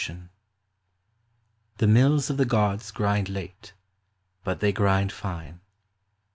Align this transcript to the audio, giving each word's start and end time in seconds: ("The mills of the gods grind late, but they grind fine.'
("The 1.77 1.85
mills 1.85 2.31
of 2.31 2.37
the 2.37 2.45
gods 2.45 2.89
grind 2.89 3.29
late, 3.29 3.73
but 4.43 4.59
they 4.59 4.71
grind 4.71 5.11
fine.' 5.11 5.59